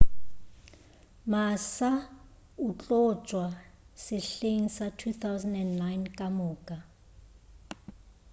[1.31, 1.91] massa
[2.65, 3.45] o tlo tšwa
[4.03, 6.77] sehleng sa 2009 kamoka